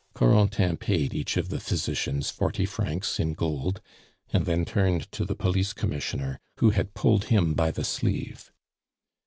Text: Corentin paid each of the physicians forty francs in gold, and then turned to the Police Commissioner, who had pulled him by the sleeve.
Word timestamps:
Corentin 0.15 0.77
paid 0.77 1.13
each 1.13 1.37
of 1.37 1.49
the 1.49 1.59
physicians 1.59 2.31
forty 2.31 2.65
francs 2.65 3.19
in 3.19 3.33
gold, 3.33 3.81
and 4.33 4.47
then 4.47 4.65
turned 4.65 5.11
to 5.11 5.25
the 5.25 5.35
Police 5.35 5.73
Commissioner, 5.73 6.39
who 6.57 6.71
had 6.71 6.95
pulled 6.95 7.25
him 7.25 7.53
by 7.53 7.69
the 7.69 7.83
sleeve. 7.83 8.51